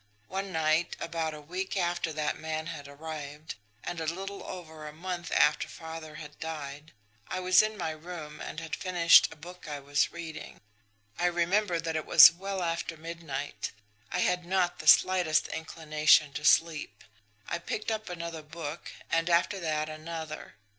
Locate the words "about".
0.99-1.35